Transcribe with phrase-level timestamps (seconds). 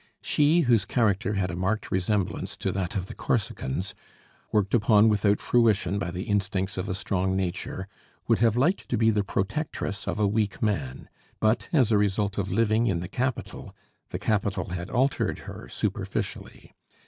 [0.23, 3.93] She, whose character had a marked resemblance to that of the Corsicans,
[4.51, 7.87] worked upon without fruition by the instincts of a strong nature,
[8.27, 11.07] would have liked to be the protectress of a weak man;
[11.39, 13.75] but, as a result of living in the capital,
[14.09, 16.73] the capital had altered her superficially.